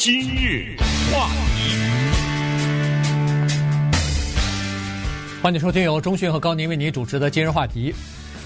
[0.00, 0.78] 今日
[1.12, 1.76] 话题，
[5.42, 7.94] 欢迎收听由中讯和高宁为您主持的今日话题。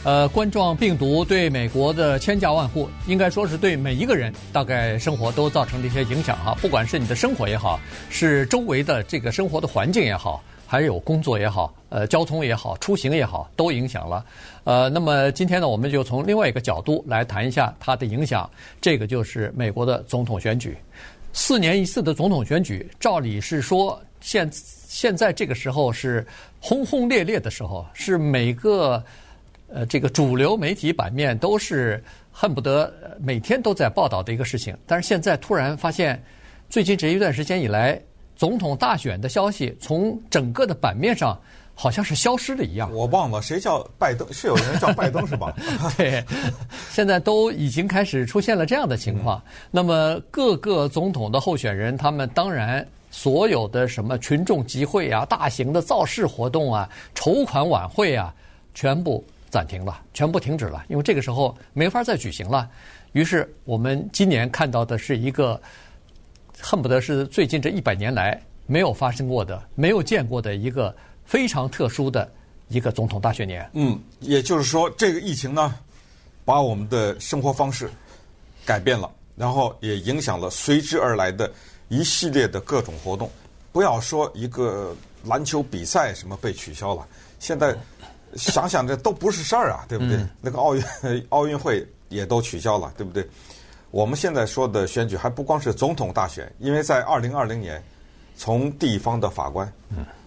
[0.02, 6.56] 呃，冠状病毒对美国的千家万户，应该说是对每一个人，大概生活都造成了一些影响哈。
[6.60, 7.78] 不管是你的生活也好，
[8.10, 10.42] 是周围的这个生活的环境也好。
[10.66, 14.24] 还有工作也好，呃，交通也好，出行也好，都影响了。
[14.64, 18.48] 呃，那么今天呢，我们就从另外一个角度来谈一下它的影响。
[18.80, 20.76] 这个就是美国的总统选举，
[21.34, 26.26] 四年一次的总统选举，照理是说现现在这个时候是
[26.60, 29.04] 轰轰烈烈的时候，是每个
[29.68, 34.74] 呃这个主流媒体版面都是恨不得每天都在报道的一个事情。
[34.86, 36.22] 但是现在突然发现，
[36.70, 38.00] 最近这一段时间以来。
[38.36, 41.40] 总统大选的消息从整个的版面上
[41.74, 42.92] 好像是消失了一样。
[42.92, 45.52] 我忘了谁叫拜登，是有人叫拜登是吧？
[45.96, 46.24] 对，
[46.90, 49.42] 现在都已经开始出现了这样的情况。
[49.70, 58.34] 那么各个总统的候选人，他们当然所有的什么群众集会啊、大型的造势活动啊、筹款晚会啊，
[58.74, 62.70] 全部暂停了，全部停止了，因为这个时候没法再举行了。
[63.12, 65.60] 于是我们今年看到的是一个。
[66.60, 70.94] 恨不得是最近这一百年来没有发生过的、没有见过的一个
[71.24, 72.30] 非常特殊的
[72.68, 73.68] 一个总统大选年。
[73.74, 75.74] 嗯，也就是说，这个疫情呢，
[76.44, 77.90] 把我们的生活方式
[78.64, 81.50] 改变了，然后也影响了随之而来的
[81.88, 83.30] 一系列的各种活动。
[83.72, 84.94] 不要说一个
[85.24, 87.06] 篮球比赛什么被取消了，
[87.40, 87.76] 现在
[88.36, 90.24] 想想这都不是事儿啊，对不对？
[90.40, 90.82] 那个奥运
[91.30, 93.26] 奥运会也都取消了，对不对？
[93.90, 97.82] 我们现在说的选举还不光是总统大选，因为在二零二零年，
[98.36, 99.72] 从地方的法官，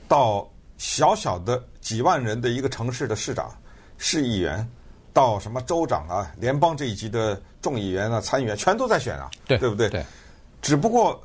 [0.07, 3.49] 到小小的几万人的一个城市的市长、
[3.97, 4.67] 市议员，
[5.13, 9.89] 到什么州长啊、联邦这一级的众议员啊、参议员，全都在选啊，对，对不对？
[9.89, 10.05] 对。
[10.61, 11.21] 只不过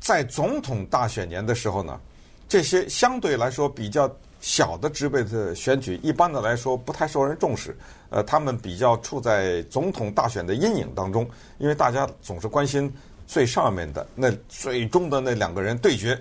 [0.00, 2.00] 在总统大选年的时候呢，
[2.48, 4.10] 这些相对来说比较。
[4.40, 7.76] 小的职位的选举，一般的来说不太受人重视。
[8.08, 12.88] 呃，他们比较处在总统大选的阴影当中，因为大家总是关心
[13.26, 16.16] 最上面的那最终的那两个人对决，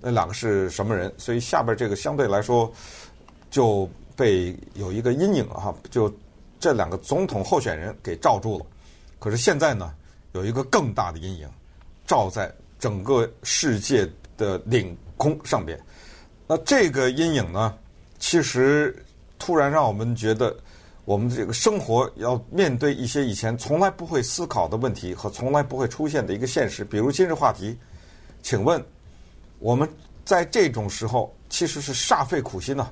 [0.00, 1.12] 那两个是什么人？
[1.18, 2.72] 所以下边这个相对来说
[3.50, 6.12] 就被有一个阴影哈，就
[6.60, 8.66] 这两个总统候选人给罩住了。
[9.18, 9.92] 可是现在呢，
[10.32, 11.48] 有一个更大的阴影
[12.06, 15.78] 罩在整个世界的领空上边。
[16.46, 17.74] 那这个阴影呢，
[18.18, 19.04] 其实
[19.38, 20.56] 突然让我们觉得，
[21.04, 26.84] 我们这个生活要面对一些以前从来不会思考的问题和从来不会出现的一个现实。
[26.84, 27.76] 比如今日话题，
[28.42, 28.82] 请问
[29.58, 29.88] 我们
[30.24, 32.88] 在这种时候其实是煞费苦心呐。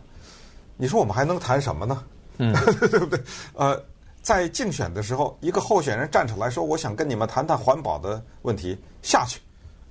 [0.76, 2.04] 你说我们还能谈什么呢？
[2.38, 2.52] 嗯，
[2.90, 3.18] 对不对？
[3.54, 3.82] 呃，
[4.20, 9.40] 在竞选的时候，一个候选人站出来说：“我想跟你们谈谈环保的问题。”下去，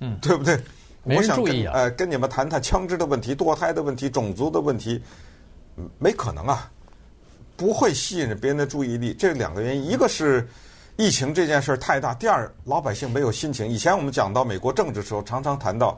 [0.00, 0.60] 嗯，对不对？
[1.02, 1.72] 没人注意啊！
[1.74, 5.00] 呃，跟你们谈谈枪支的问题、堕胎的问题、种族的问题，
[5.98, 6.70] 没可能啊，
[7.56, 9.14] 不会吸引别人的注意力。
[9.14, 10.46] 这两个原因，一个是
[10.96, 13.66] 疫情这件事儿太大，第二，老百姓没有心情。
[13.68, 15.96] 以前我们讲到美国政治的时候，常常谈到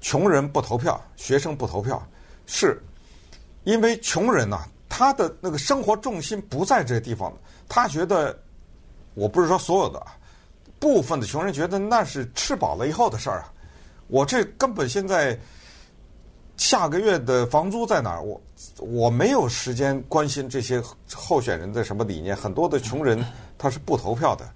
[0.00, 2.02] 穷人不投票，学生不投票，
[2.46, 2.80] 是
[3.64, 7.32] 因为穷人呐，他的那个生活重心不在这个地方，
[7.68, 8.36] 他觉得，
[9.14, 10.04] 我不是说所有的，
[10.78, 13.52] 部分的穷人觉得那是吃饱了以后的事儿啊。
[14.08, 15.38] 我这根本现在
[16.56, 18.22] 下个月的房租在哪儿？
[18.22, 18.40] 我
[18.78, 20.82] 我没有时间关心这些
[21.14, 22.34] 候选人的什么理念。
[22.34, 23.24] 很多的穷人
[23.56, 24.50] 他是不投票的，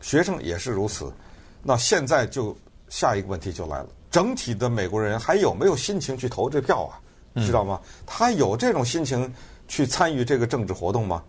[0.00, 1.12] 学生也是如此。
[1.62, 2.56] 那现在就
[2.88, 6.96] 下一个问题就来了：整体的美国人还有没有心情去投这票啊？
[7.44, 7.78] 知道吗？
[8.06, 9.30] 他有这种心情
[9.68, 11.22] 去参与这个政治活动吗？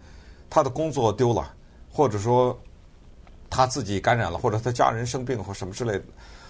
[0.50, 1.54] 他的工作丢了，
[1.92, 2.58] 或者说
[3.50, 6.04] 他自己感染了，或者他家人生病或什么之类的，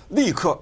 [0.09, 0.55] 立刻。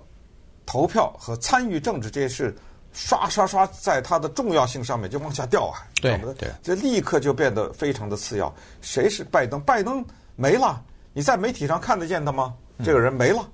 [0.65, 2.55] 投票和参与政治这些事，
[2.93, 5.83] 刷刷刷在他的重要性上面就往下掉啊！
[6.01, 8.51] 对对，这立刻就变得非常的次要。
[8.81, 9.61] 谁是拜登？
[9.61, 10.03] 拜登
[10.37, 10.81] 没了，
[11.11, 12.55] 你在媒体上看得见他吗？
[12.83, 13.47] 这个人没了，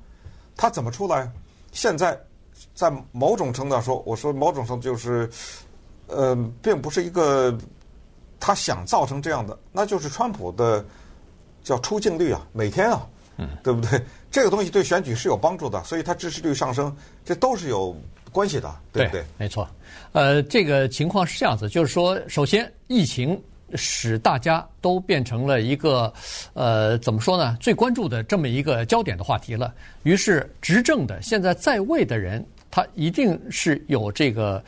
[0.55, 1.29] 他怎么出来？
[1.71, 2.19] 现在
[2.73, 5.29] 在某种程度上说，我说某种程度就是，
[6.07, 7.57] 呃，并不是一个
[8.39, 10.85] 他想造成这样的，那就是川普的
[11.63, 13.07] 叫出镜率啊，每天啊。
[13.37, 13.99] 嗯，对不对？
[14.29, 17.95] 这个东西对选举是有帮助的，所以他支持率上升，这都是有
[18.31, 19.21] 关系的，对不对？
[19.21, 19.67] 对，没错。
[20.11, 23.41] 呃，这个情况是这样子，就是说，首先，疫情
[23.75, 26.11] 使大家都变成了一个
[26.53, 27.57] 呃，怎么说呢？
[27.59, 29.73] 最关注的这么一个焦点的话题了。
[30.03, 34.63] 于是，执政的现在在位的人，他一定是有这个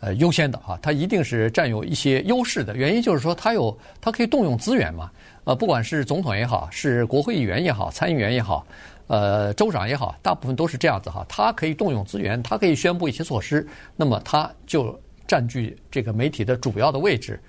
[0.00, 2.76] 呃优先的啊，他一定是占有一些优势的。
[2.76, 5.10] 原因就是说，他有他可以动用资源嘛。
[5.44, 8.66] 呃，不管是总统也好，是国会议员也好，参议员也好，
[9.06, 11.24] 呃州长也好，大部分都是这样子哈。
[11.26, 13.66] 他可以动用资源，他可以宣布一些措施，
[13.96, 17.40] 那么他就占据这个媒体的主要的位置。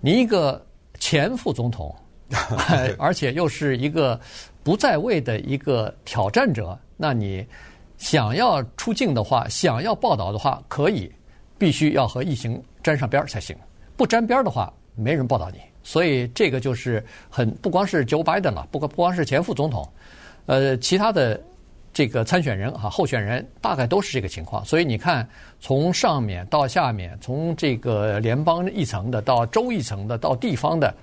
[0.00, 0.64] 你一个
[0.98, 1.94] 前副总统，
[2.98, 4.18] 而且又是一个
[4.62, 7.44] 不在位的一个挑战者，那你
[7.96, 11.10] 想要出镜的话，想要报道的话，可以，
[11.58, 13.56] 必须要和疫情沾上边儿才行。
[13.96, 15.58] 不沾边儿的话，没人报道你。
[15.82, 19.88] 所以这个就是很不光是 Joe Biden 了，不光不光是前副总统，
[20.46, 21.42] 呃，其他的
[21.98, 24.64] 这个参选人啊，候选人大概都是这个情况。
[24.64, 25.28] 所以你看，
[25.58, 30.94] 从上面到下面，从这个联邦一层的到州一层的到地方的，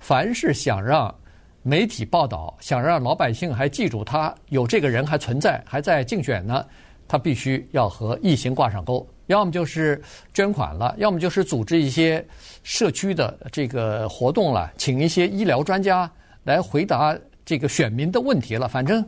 [0.00, 1.14] 凡是想让
[1.62, 6.64] 媒体报道，想让老百姓还记住他有这个人还存在，还在竞选呢，
[7.06, 9.06] 他必须要和疫情挂上钩。
[9.26, 10.02] 要么就是
[10.32, 12.26] 捐款了，要么就是组织一些
[12.62, 16.10] 社区的这个活动了，请一些医疗专家
[16.44, 17.14] 来回答
[17.44, 18.66] 这个选民的问题了。
[18.66, 19.06] 反正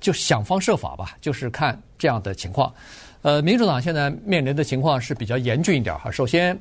[0.00, 2.72] 就想方设法吧，就是看这样的情况。
[3.22, 6.10] 呃，民主党现在面临的情况是比较严峻一点哈。
[6.10, 6.58] 首先，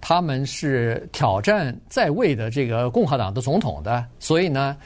[0.00, 4.76] 他们是挑战在位的这个共和党的总统的，所以呢，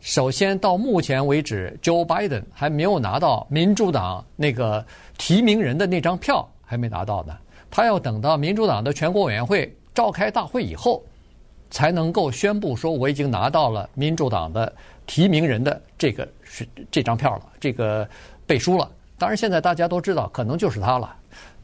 [0.00, 4.84] 首先到目前为止，Joe Biden 还没有拿到民主党那个
[5.16, 6.46] 提名人的那张票。
[6.68, 7.38] 还没拿到呢，
[7.70, 11.00] 他要等到民主党的全国委员会召开大会以后，
[11.70, 14.74] 才能够宣布说我已经拿到了民主党的
[15.06, 18.08] 提名人的这个是这张票了，这个
[18.46, 18.90] 背书了。
[19.18, 21.14] 当然，现在大家都知道可能就是他了，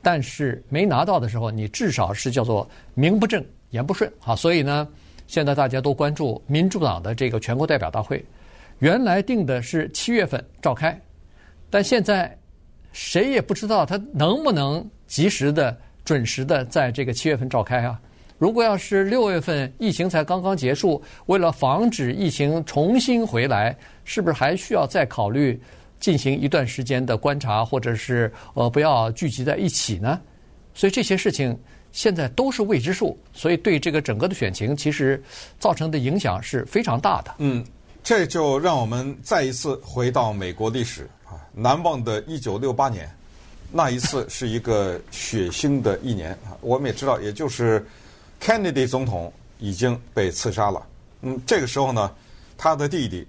[0.02, 4.36] 但是没拿到的时候，你至少是叫做名不正言不顺啊。
[4.36, 4.86] 所以呢，
[5.26, 8.24] 现在大家都关注民主党的这个全国代表大会，
[8.80, 11.00] 原来定的是七月份召开，
[11.70, 12.36] 但现在。
[12.94, 15.74] 谁也不知道他能不能及时的、
[16.04, 17.98] 准时的在这个七月份召开啊？
[18.36, 23.74] 如果要是六月份疫情才刚刚结束，为了防止疫情重新回来，
[24.04, 25.60] 是不是还需要再考虑
[26.00, 30.20] 进行一段时间的观察，或者是呃不要聚集在一起呢？
[30.74, 31.56] 所以这些事情
[31.92, 35.22] 现在都是未知数，所以对这个整个的选情其实
[35.58, 37.34] 造成的影响是非常大的。
[37.38, 37.64] 嗯，
[38.02, 41.36] 这就让我们再一次回到美国历史啊。
[41.52, 43.14] 难忘的1968年，
[43.70, 46.56] 那一次是一个血腥的一年啊！
[46.62, 47.86] 我们也知道，也就是
[48.40, 50.86] Kennedy 总统已经被刺杀了。
[51.20, 52.10] 嗯，这个时候呢，
[52.56, 53.26] 他的弟弟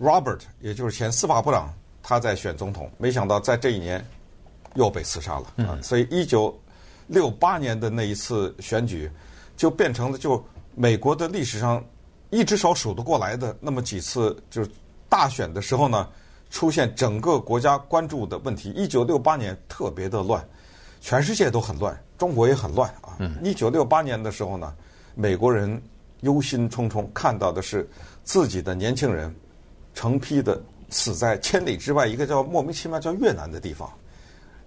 [0.00, 1.72] Robert，也就是前司法部长，
[2.02, 4.04] 他在选总统，没想到在这一年
[4.74, 5.82] 又被刺杀了嗯！
[5.82, 6.56] 所以一九
[7.06, 9.10] 六八年的那一次选举，
[9.56, 10.42] 就变成了就
[10.74, 11.84] 美国的历史上
[12.30, 14.70] 一只手数得过来的那么几次，就是
[15.08, 16.08] 大选的时候呢。
[16.48, 18.70] 出现整个国家关注的问题。
[18.70, 20.42] 一九六八年特别的乱，
[21.00, 23.18] 全世界都很乱，中国也很乱啊。
[23.42, 24.72] 一九六八年的时候呢，
[25.16, 25.82] 美国人
[26.20, 27.86] 忧心忡忡，看到的是
[28.22, 29.34] 自己的年轻人
[29.96, 33.92] 成批的死在千里之外一个叫莫名其妙叫越南的地方，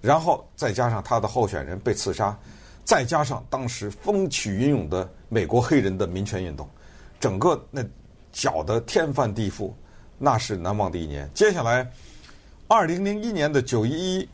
[0.02, 2.38] 然后再加上他的候选人被刺杀，
[2.84, 6.68] 再加上当时风起云涌的美国黑人的民权运动，
[7.18, 7.82] 整个那
[8.34, 9.72] 搅得天翻地覆。
[10.22, 11.32] 那是难忘的一年。
[11.34, 11.90] 接下来，
[12.68, 14.30] 二零零一年的九一一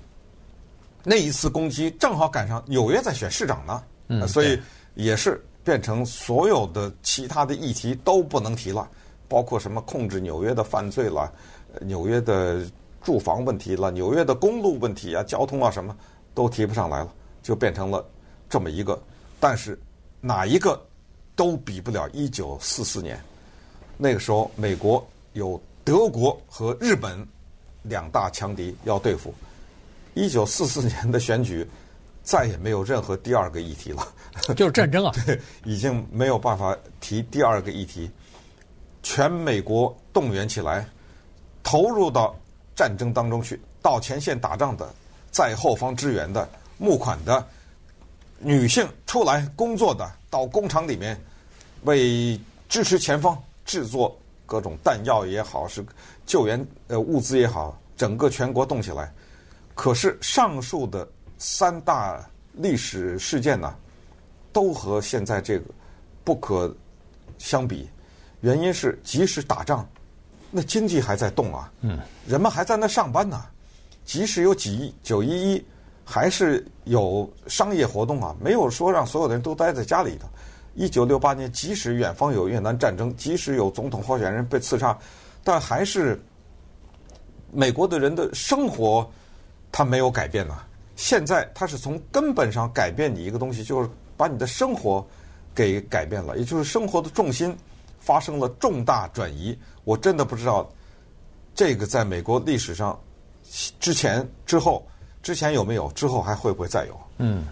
[1.03, 4.59] 那一次攻击，正好赶上纽约在选市长呢，嗯，所以
[4.95, 8.89] 也是变成所有的其他的议题都不能提了，
[9.27, 11.31] 包括什么控制纽约的犯罪了，
[11.81, 12.66] 纽约的
[13.01, 15.95] 住房问题了，纽约的公路问题啊、交通啊什么
[16.33, 17.13] 都提不上来了，
[17.44, 18.05] 就变成了
[18.50, 19.01] 这么一个。
[19.39, 19.79] 但是
[20.22, 20.79] 哪一个
[21.36, 23.20] 都比不了一九四四年，
[23.98, 25.62] 那个时候美国有。
[25.86, 27.24] 德国和日本
[27.84, 29.32] 两大强敌要对付。
[30.15, 31.63] 一九四四年的选举
[32.24, 34.01] 再也没有任何第二个议题了，
[34.55, 35.12] 就是战争啊！
[35.27, 38.10] 对，已经没有办法提第二个议题。
[39.05, 40.83] 全美国动员起来，
[41.62, 42.35] 投入到
[42.75, 44.91] 战争当中去，到前线打仗的，
[45.29, 47.47] 在后方支援的，募款的，
[48.39, 51.15] 女性出来工作的，到工厂里面
[51.83, 54.17] 为支持前方制作。
[54.47, 55.83] 各种弹药也好，是
[56.25, 59.12] 救援呃物资也好，整个全国动起来。
[59.75, 61.07] 可是上述的
[61.38, 63.75] 三大历史事件呢，
[64.51, 65.65] 都和现在这个
[66.24, 66.75] 不可
[67.38, 67.88] 相比。
[68.42, 69.88] 原因是即使打仗，
[70.51, 73.44] 那经济还在动啊，嗯，人们还在那上班呢。
[74.04, 75.65] 即使有几亿九一一，
[76.04, 80.27] 还是有商业活动啊，没有说让所有的人都待在家里头。
[80.75, 84.96] 一九六八年，即使远方有越南战争，即使有总统候选人被刺杀，
[85.44, 86.22] 但还是
[87.51, 89.10] 美国的人的生活，
[89.72, 90.62] 他没有改变呐。
[90.96, 95.06] 现在他是从根本上改变你一个东西，就是把你的生活
[95.56, 97.58] 给改变了，也就是生活的重心
[98.05, 99.57] 发生了重大转移。
[99.83, 100.71] 我真的不知道
[101.55, 102.97] 这个在美国历史上
[103.79, 104.85] 之前、之后，
[105.24, 105.91] 之前有没有？
[105.93, 107.00] 之后还会不会再有？
[107.17, 107.43] 嗯，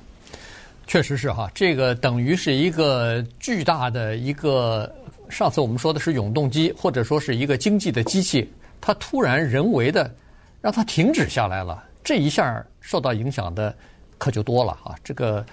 [0.86, 4.94] 确实是哈，这个等于是一个巨大的一个。
[5.30, 8.48] 上次我们说的是永动机，或者说是一个经济的机器，
[8.80, 10.14] 它突然人为的
[10.62, 13.76] 让它停止下来了，这一下受到影响的
[14.20, 14.94] 可就多了啊！
[15.04, 15.44] 这个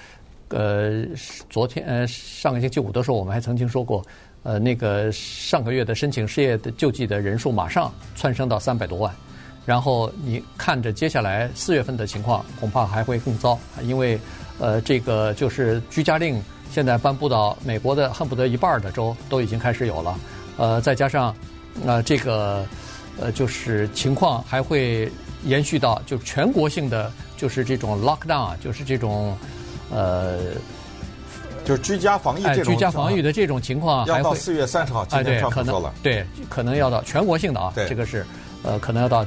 [0.48, 1.06] 呃，
[1.48, 4.04] 昨天呃上个星期五的时候，我们还曾经说过，
[4.42, 9.14] 呃，那个上个月的申请失业的救济的人数马上窜升到三百多万，
[9.66, 14.18] 然后你看着接下来四月份的情况，恐怕还会更糟，因为
[14.58, 16.42] 呃，这个就是居家令。
[16.72, 20.16] 现在颁布到美国的恨不得一半的州都已经开始有了，
[20.56, 21.34] 呃，再加上，
[21.84, 22.64] 呃，这个，
[23.18, 25.10] 呃，就是情况还会
[25.44, 29.36] 延续到就全国性的，就是这种 lockdown，啊就是这种，
[29.90, 30.52] 呃，
[31.64, 38.24] 就是居家防疫这种，居家防疫的这种情况，要到四月三十号，今天可能对，可能要到全国性的啊，这个是，
[38.62, 39.24] 呃，可能要到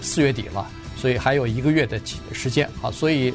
[0.00, 0.66] 四月底了，
[0.96, 2.00] 所以还有一个月的
[2.32, 3.32] 时间啊，所以。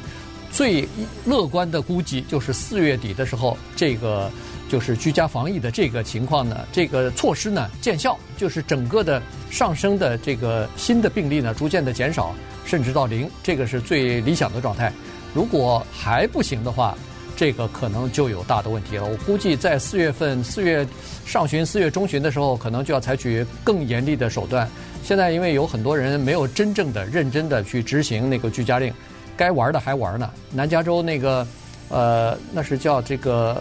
[0.54, 0.86] 最
[1.24, 4.30] 乐观的估计就是四月底的时候，这个
[4.68, 12.34] 就是居家防疫的这个情况呢，这个措施呢见效，就是整个的上升的这个新的病例呢逐渐的减少，
[12.66, 14.92] 甚至到零，这个是最理想的状态。
[15.32, 16.94] 如果还不行的话，
[17.42, 19.04] 这个可能就有大的问题了。
[19.04, 20.86] 我估计在四月份、四月
[21.26, 24.70] 上旬、四月中旬的时候，可能就要采取更严厉的手段。
[25.02, 28.94] 现在因为有很多人没有真正的、认真的去执行那个居家令。
[29.36, 30.30] 该玩的还玩呢。
[30.52, 31.44] 南加州那个，
[31.88, 33.60] 呃，那是叫这个，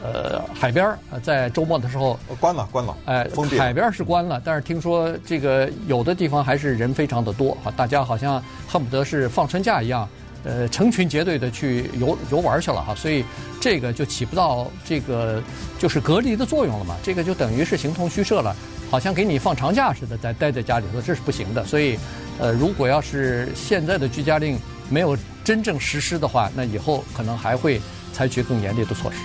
[0.00, 2.96] 呃，海边在周末的时候关了，关了。
[3.06, 3.26] 哎，
[3.58, 10.08] 海边是关了，但是听说这个有的地方还是人非常的多啊，大家好像恨不得是放春假一样，
[10.44, 13.24] 呃，成群结队的去游游玩去了哈，所以
[13.60, 15.42] 这个就起不到这个
[15.78, 18.54] 就是隔离的作用了嘛，这个就等于是形同虚设了，
[18.90, 21.64] 好像给你放长假似的，在待在家里头，这是不行的。
[21.64, 21.98] 所以，
[22.38, 27.80] 呃，如果要是现在的居家令，没有真正实施的话，那以后可能还会
[28.12, 29.18] 采取更严厉的措施。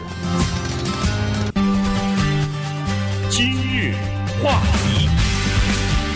[3.29, 3.93] 今日
[4.43, 5.09] 话题，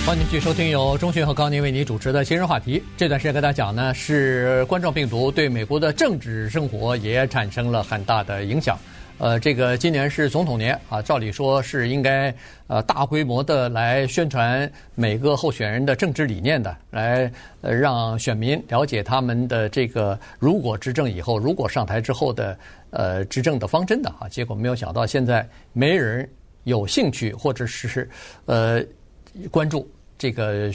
[0.07, 2.79] 欢迎继续收听由钟迅和高宁为你主持的《今日话题》。
[2.95, 8.79] 这段时间跟大家讲呢，是冠状病毒对美国的政治生活也产生了很大的影响。
[9.17, 12.33] 呃，这个今年是总统年啊，照理说是应该
[12.67, 22.57] 呃大规模的来宣传每个候选人的政治理念的，来呃让选民了解他们的这个如果执政以后，如果上台之后的
[22.91, 24.29] 呃执政的方针的啊。
[24.29, 26.29] 结果没有想到现在没人
[26.63, 28.09] 有兴趣或者是
[28.45, 28.81] 呃
[29.51, 29.85] 关注
[30.17, 30.71] 这个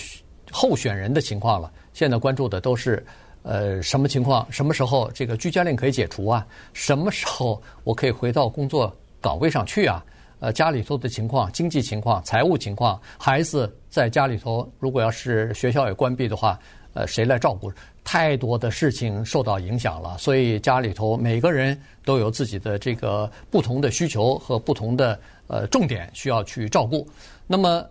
[0.50, 3.04] 候选人的情况了，现在关注的都是。
[3.44, 4.46] 呃，什么情况？
[4.52, 6.46] 什么时候这个居家令可以解除啊？
[6.75, 10.00] 什么时候我可以回到工作岗位上去啊？
[10.38, 16.56] 呃，家里头的情况、经济情况、财务情况，孩子在家里头，如果要是学校也关闭的话，
[16.94, 17.68] 呃，谁来照顾？
[18.04, 25.18] 太多的事情受到影响了，所以家里头每个人都有自己的这个不同的需求和不同的
[25.49, 27.04] 呃重点需要去照顾。
[27.49, 27.84] 那么。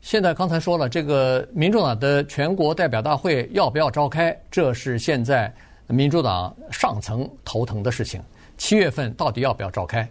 [0.00, 4.36] 现在刚才说了，这个民主党的全国代表大会要不要召开？
[4.50, 5.52] 这是现在
[5.88, 8.20] 民主党上层头疼的事情。
[8.56, 10.08] 七月份到底要不要召开？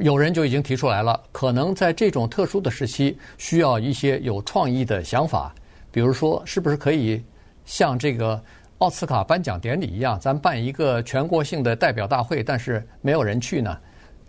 [0.00, 5.54] 有人就已经提出来了，可能在这种特殊的时期，需要一些有创意的想法，
[5.92, 7.22] 比如说，是不是可以
[7.64, 8.42] 像这个
[8.78, 13.78] 奥斯卡颁奖典礼一样，咱办一个全国性的代表大会，但是没有人去呢？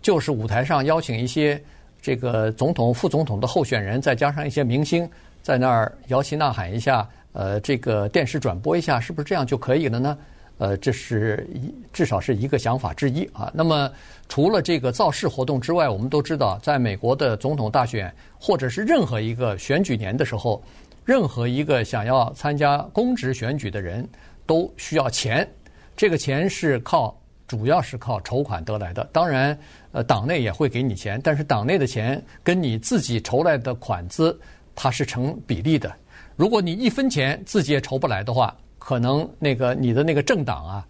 [0.00, 1.60] 就是舞台上邀请一些。
[2.04, 5.08] 这个总统、副总统的候选人，再加上一些明星
[5.40, 10.18] 在那儿摇旗呐喊一下，呃，这个电视转播一下，是不是这样就可以了呢？
[10.58, 13.50] 呃，这是一至少是一个想法之一啊。
[13.54, 13.90] 那么，
[14.28, 20.62] 除了这个造势活动之外，我们都知道，在美国的总统大选或者是任何一个选举年的时候，
[21.06, 24.06] 任何一个想要参加公职选举的人
[24.44, 25.48] 都需要钱，
[25.96, 27.18] 这个钱是靠。
[27.46, 29.58] 主要是靠筹款得来的，当然，
[29.92, 34.38] 呃，党内也会给你钱，但是党内的钱跟你自己筹来的款子，
[34.74, 35.94] 它是成比例的。
[36.36, 40.86] 如果你一分钱自己也筹不来的话，可能那个你的那个政党啊，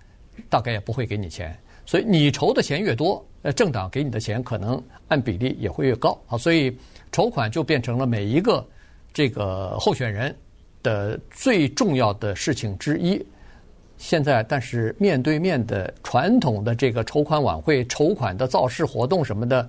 [0.48, 1.56] 大概也不会给你钱。
[1.84, 6.18] 所以你筹的钱越多，呃，政党给你的钱可能按比例也会越高。
[6.24, 6.74] 好，所以
[7.12, 8.66] 筹款就变成了每一个
[9.12, 10.34] 这个候选人
[10.82, 13.22] 的最重要的事情之一。
[13.96, 19.68] 现在，但是面对面的传统的这个筹款晚会、筹款的造势活动什么的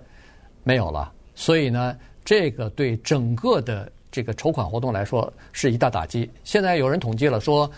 [0.64, 6.30] 没有了，所以呢，这个对整个的这个筹款活动来说是一大打击。
[6.44, 7.70] 现在有人统计了，说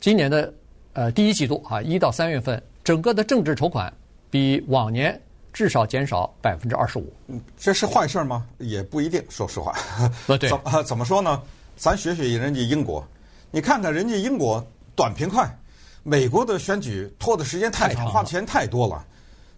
[0.00, 0.52] 今年的
[0.92, 3.92] 呃第一季度啊，一到三月份，整个的政治筹款
[4.30, 5.20] 比往年
[5.52, 7.12] 至少减少百分之二十五。
[7.28, 8.46] 嗯这是坏事吗？
[8.58, 9.74] 也不一定，说实话。
[10.26, 11.42] 不对，怎么怎么说呢？
[11.76, 13.06] 咱学学人家英国，
[13.50, 15.46] 你看看人家英国短平快，
[16.08, 19.04] 美国的选举拖的时间太长，花钱太多了，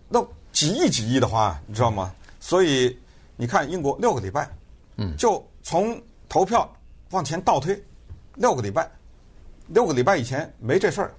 [0.09, 2.11] 那几亿几亿的花，你知道吗？
[2.41, 2.99] 所以
[3.37, 4.49] 你看英国六个礼拜，
[4.97, 6.67] 嗯，就从投票
[7.11, 7.79] 往前倒推
[8.35, 8.91] 六个礼拜，
[9.67, 11.13] 六个礼拜以前没这事儿。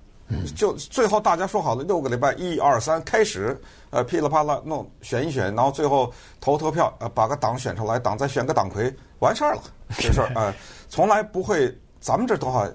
[0.56, 3.56] 就最后大家说好了，六个礼拜一二三开始，
[3.92, 9.62] 呃，噼里啪啦弄选一选，然后最后投投票，呃，把个党选出来，党再选个党魁，完事儿了，
[9.98, 10.52] 这事儿， 呃，
[10.90, 11.72] 从来不会。
[12.02, 12.66] 咱们这多少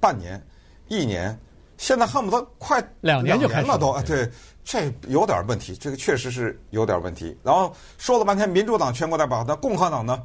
[0.00, 0.42] 半年、
[0.88, 1.38] 一年，
[1.80, 4.30] 现在恨不得快两年就开始了都，对，
[4.62, 7.34] 这有点问题，这个确实是有点问题。
[7.42, 10.22] 然后说了半天，民主党全国代表，那共和党呢？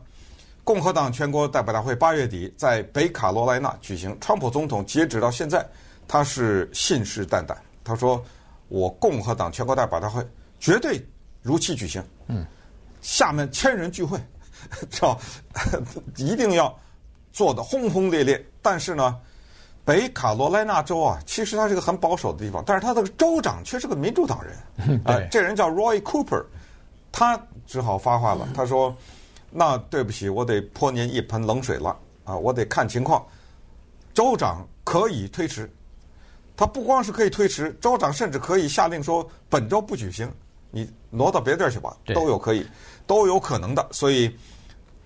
[0.65, 5.65] 共和党全国代表大会八月底在北卡罗来纳举行，川普总统截止到现在。
[6.09, 8.21] 他是信誓旦旦，他说
[8.67, 10.21] ：“我共和党全国代表大会
[10.59, 11.03] 绝对
[11.41, 12.45] 如期举行。”嗯，
[13.01, 14.19] 下面千人聚会，
[14.91, 15.17] 知道
[16.17, 16.77] 一定要
[17.31, 18.45] 做得轰轰烈烈。
[18.61, 19.17] 但是呢，
[19.85, 24.97] 北卡罗来纳州啊，其实它是个很保守的地方，但是他的州长却是个民主党人。
[25.03, 26.43] 啊、 呃，这人叫 Roy Cooper，
[27.11, 28.47] 他只好发话了。
[28.55, 28.95] 他说
[29.51, 32.35] ：“那对不起，我得泼您一盆冷水了啊！
[32.35, 33.23] 我得看情况，
[34.13, 35.71] 州长可以推迟。”
[36.57, 40.31] 他不光是可以推迟，州长甚至可以下令说本周不举行，
[40.71, 42.65] 你挪到别地儿去吧，都有可以，
[43.05, 43.85] 都有可能的。
[43.91, 44.35] 所以，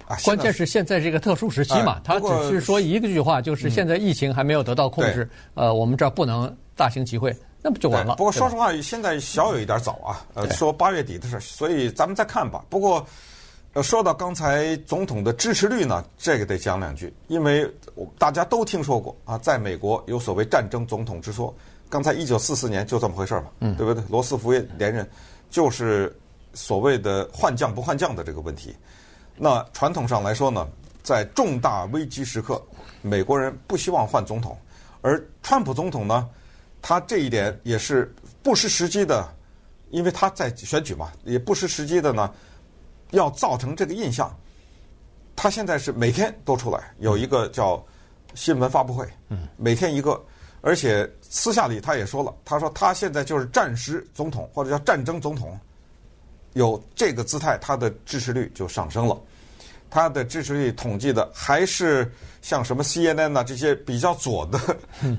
[0.09, 8.15] 啊，关键是现在这个特殊时期嘛，他只是说一个句话，就是现在疫情还没有得到控制，呃，我们这儿不能大型集会，那不就完了？
[8.15, 12.65] 不过说实话，现在小有一点早啊，呃，说八月底的事，所以咱们再看吧。
[12.69, 13.05] 不过。
[13.73, 17.71] 呃，说到刚才总统的支持率呢，这个得讲两句，因为
[18.17, 21.53] 大家都听说过啊，在美国有所谓战争总统之说。
[21.87, 24.03] 刚才一九四四年就这么回事嘛，嗯，对不对？
[24.09, 25.07] 罗斯福也连任，
[25.51, 26.15] 就是
[26.53, 28.75] 所谓的换将不换将的这个问题。
[29.41, 30.67] 那传统上来说呢，
[31.01, 32.61] 在重大危机时刻，
[33.01, 34.57] 美国人不希望换总统，
[35.01, 36.29] 而川普总统呢，
[36.81, 39.27] 他这一点也是不失时机的，
[39.91, 42.31] 因为他在选举嘛，也不失时机的呢。
[43.11, 44.31] 要造成这个印象，
[45.35, 47.83] 他现在是每天都出来有一个叫
[48.35, 49.03] 新闻发布会，
[49.57, 50.23] 每天一个，
[50.61, 55.59] 而且私下里他也说了，他说他现在就是战时总统或者叫战争总统，
[56.53, 59.19] 有这个姿态，他的支持率就上升了。
[59.89, 64.59] 他的支持率统计的还是像什么 CNN 呐这些比较左的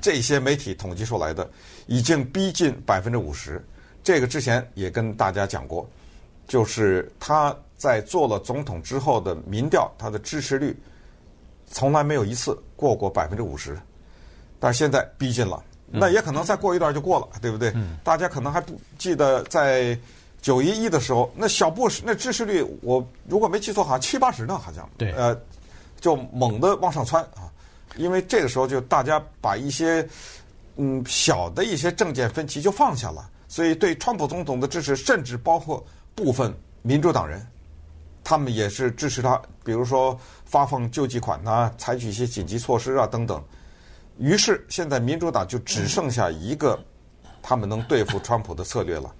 [0.01, 1.49] 这些媒体统计出来的，
[1.87, 3.65] 已经逼近百分之五十。
[4.03, 5.89] 这个之前也跟大家讲过，
[6.47, 7.57] 就是他。
[7.81, 10.79] 在做了总统之后的民调，他的支持率
[11.67, 13.75] 从来没有一次过过百分之五十，
[14.59, 17.73] 但是现在逼近了，那也可能再过一段就过了，对不对？
[18.05, 19.99] 大家可能还不记得在
[20.41, 25.39] 九一一的时候，那小布什那支持率，我如果没记错，好像七八十呢，好像对，呃，
[26.01, 27.53] 就猛地往上窜啊，
[27.97, 30.07] 因为这个时候就大家把一些
[30.77, 37.47] 嗯小的一些政见分歧就放下了，所以对川普总统的支持，甚至包括部分民主党人。
[38.23, 43.43] 他们也是支持他，比如说发放救济款呐，采取一些紧急措施啊等等。
[44.19, 46.79] 于是现在民主党就只剩下一个
[47.43, 49.13] 他们能对付川普的策略了，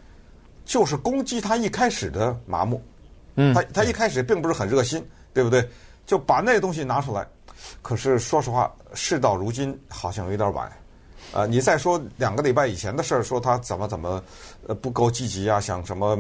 [0.71, 2.81] 就是攻击他一开始的麻木。
[3.35, 5.05] 嗯，他他一开始并不是很热心，
[5.35, 5.69] 对不对？
[6.07, 7.27] 就把那东西拿出来。
[7.83, 10.71] 可是说实话，事到如今好像有点晚。
[11.33, 14.23] 呃，你再说两个礼拜以前的事儿，说他怎么怎么
[14.69, 16.17] 呃不够积极啊，想什么？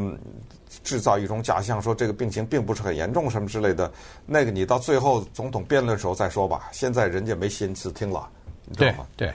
[0.82, 3.88] 制造一种假象，说这个病情并不是很严重，什么之类的。
[4.26, 6.68] 那个你到最后总统辩论的时候再说吧。
[6.72, 8.28] 现在人家没心思听了，
[8.64, 9.06] 你知道吗？
[9.16, 9.34] 对，对，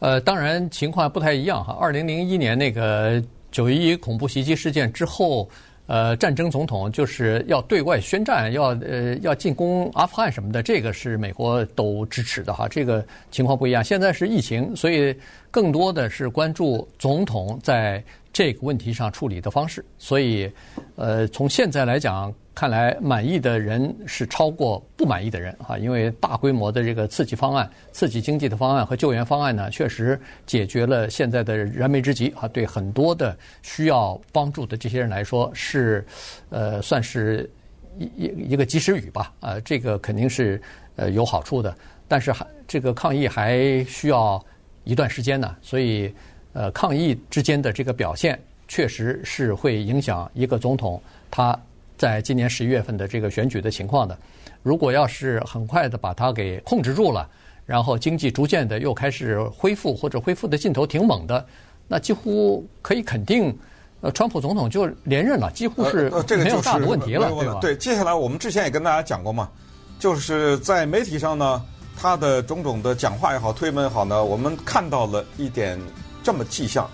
[0.00, 1.76] 呃，当然情况不太一样哈。
[1.80, 3.22] 二零零一年那个
[3.54, 5.48] 九一一恐怖袭击事件之后，
[5.86, 12.66] 呃，战争总统就是要对外宣战，要呃要进攻阿富汗什么的，这个是美国都支持的哈。
[12.66, 13.84] 这个情况不一样。
[13.84, 15.16] 现在是疫情，所以
[15.52, 18.02] 更多的是关注总统在。
[18.36, 20.50] 这个问题上处理的方式，所以，
[20.96, 36.06] 呃，从现在来讲，看来满意的人是超过不满意的人啊，因为大规模的这个刺激方案、刺激经济的方案和救援方案呢，确实解决了现在的燃眉之急啊，对很多的需要帮助的这些人来说是，
[36.50, 37.50] 呃，算是
[37.98, 40.62] 一一一个及时雨吧，啊，这个肯定是
[40.96, 44.44] 呃有好处的，但是还这个抗疫还需要
[44.84, 46.14] 一段时间呢，所以。
[46.56, 48.38] 呃，抗疫之间的这个表现，
[48.68, 51.60] 确实是会影响一个总统他
[51.96, 54.18] 在今年十一月份的这个选举的情况的。
[54.62, 57.28] 如果要是很快的把它给控制住了，
[57.66, 61.44] 然后经济逐渐的又开始恢复，或者恢复的劲头挺猛的，
[61.86, 63.54] 那几乎可以肯定，
[64.00, 67.58] 呃，川普总统就连任了，几乎是没有大的问题了，对吧？
[67.60, 69.50] 对，接下来我们之前也跟大家讲过嘛，
[69.98, 71.62] 就是在媒体上呢，
[71.96, 75.78] 他的种种的讲话也好，推文也好呢，我们看到了一点
[76.22, 76.88] 这么迹象。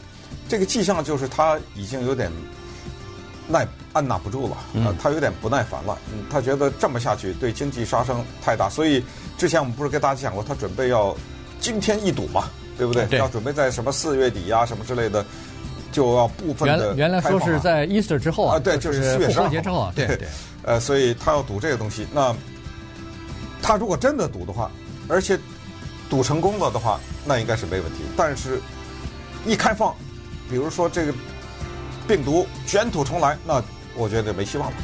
[0.48, 2.30] 这个迹象就是他已经有点
[3.50, 5.98] 耐按捺不住了，啊，他有点不耐烦了。
[6.12, 9.04] 嗯，他觉得这么下去对经济杀伤太大，所以
[9.36, 11.14] 之前我们不是跟大家讲过，他准备要
[11.60, 12.44] 惊天一赌嘛，
[12.78, 13.04] 对不对？
[13.06, 13.18] 对。
[13.18, 15.24] 要准备在什么四月底呀、啊、什么之类的，
[15.92, 20.28] 就要部分的、啊、原原来说是在 Easter 之后啊，啊对，就是四月十二号节之后啊，对对。
[20.62, 22.06] 呃，所以他要赌这个东西。
[22.12, 22.34] 那
[23.62, 24.70] 他如果真的赌的话，
[25.08, 25.38] 而且
[26.08, 27.98] 赌成功了的话，那应该是没问题。
[28.16, 28.60] 但是，
[29.46, 29.94] 一开放，
[30.50, 31.14] 比如说这个
[32.10, 33.62] 病毒卷土重来，那
[33.94, 34.76] 我觉得没希望了。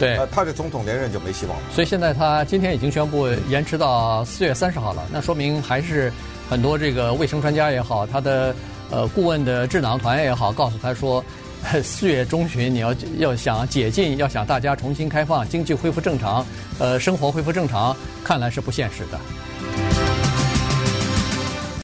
[0.00, 1.62] 对，呃，他这总统连任就没希望了。
[1.72, 6.12] 所以现在他今天已经宣布延迟到四月三十号了，那说明还是
[6.50, 8.52] 很多这个卫生专家也好，他的
[8.90, 11.24] 呃顾问的智囊团也好，告诉他说。
[11.80, 16.44] 四月中旬，你要要想解禁，要想大家重新开放，经济恢复正常，
[16.80, 19.20] 呃，生活恢复正常，看来是不现实的。